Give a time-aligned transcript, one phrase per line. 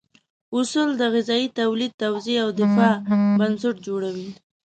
[0.57, 2.93] اصول د غذا تولید، توزیع او دفاع
[3.39, 4.29] بنسټ جوړوي.